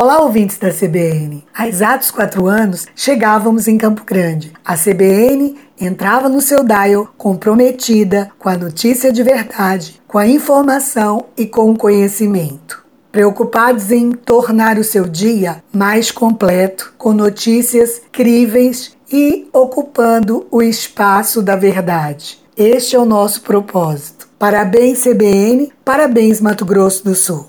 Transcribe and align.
Olá, 0.00 0.22
ouvintes 0.22 0.58
da 0.58 0.70
CBN. 0.70 1.44
Há 1.52 1.66
exatos 1.66 2.12
quatro 2.12 2.46
anos 2.46 2.86
chegávamos 2.94 3.66
em 3.66 3.76
Campo 3.76 4.04
Grande. 4.06 4.52
A 4.64 4.76
CBN 4.76 5.56
entrava 5.76 6.28
no 6.28 6.40
seu 6.40 6.62
dial 6.62 7.12
comprometida 7.18 8.30
com 8.38 8.48
a 8.48 8.56
notícia 8.56 9.12
de 9.12 9.24
verdade, 9.24 10.00
com 10.06 10.16
a 10.16 10.24
informação 10.24 11.24
e 11.36 11.46
com 11.46 11.72
o 11.72 11.76
conhecimento. 11.76 12.86
Preocupados 13.10 13.90
em 13.90 14.12
tornar 14.12 14.78
o 14.78 14.84
seu 14.84 15.04
dia 15.04 15.64
mais 15.72 16.12
completo, 16.12 16.94
com 16.96 17.12
notícias 17.12 18.00
críveis 18.12 18.96
e 19.12 19.48
ocupando 19.52 20.46
o 20.48 20.62
espaço 20.62 21.42
da 21.42 21.56
verdade. 21.56 22.38
Este 22.56 22.94
é 22.94 22.98
o 23.00 23.04
nosso 23.04 23.42
propósito. 23.42 24.28
Parabéns, 24.38 25.02
CBN, 25.02 25.72
parabéns, 25.84 26.40
Mato 26.40 26.64
Grosso 26.64 27.04
do 27.04 27.16
Sul. 27.16 27.48